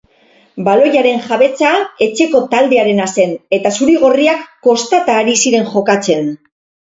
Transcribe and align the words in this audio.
Baloiaren 0.67 1.19
jabetza 1.25 1.73
etxeko 2.05 2.39
taldearena 2.53 3.05
zen 3.15 3.35
eta 3.59 3.73
zuri-gorriak 3.79 4.49
kostata 4.69 5.19
ari 5.25 5.39
ziren 5.45 5.69
jokatzen. 5.77 6.33